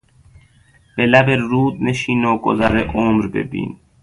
[0.95, 3.79] به لب رود نشین و گذر عمر ببین